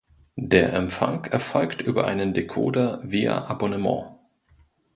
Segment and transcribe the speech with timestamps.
[0.35, 4.09] Der Empfang erfolgt über einen Decoder via Abonnement.